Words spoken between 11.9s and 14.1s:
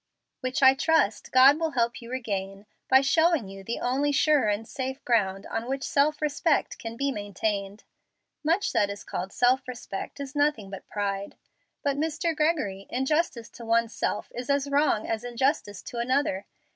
Mr. Gregory, injustice to one's